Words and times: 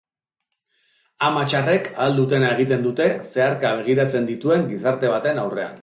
Ama 1.27 1.43
txarrek 1.51 1.91
ahal 1.97 2.17
dutena 2.21 2.49
egiten 2.57 2.83
dute, 2.89 3.07
zeharka 3.35 3.75
begiratzen 3.83 4.29
dituen 4.33 4.69
gizarte 4.73 5.15
baten 5.19 5.45
aurrean. 5.45 5.79